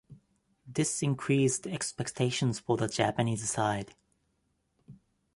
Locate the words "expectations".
1.67-2.57